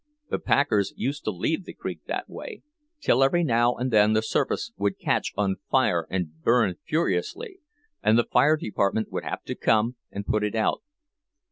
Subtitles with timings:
[0.31, 2.63] The packers used to leave the creek that way,
[3.01, 7.59] till every now and then the surface would catch on fire and burn furiously,
[8.01, 10.81] and the fire department would have to come and put it out.